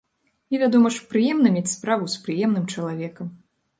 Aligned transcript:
І, 0.53 0.59
вядома 0.61 0.91
ж, 0.95 1.03
прыемна 1.11 1.51
мець 1.57 1.73
справу 1.75 2.09
з 2.15 2.25
прыемным 2.25 2.65
чалавекам. 2.77 3.27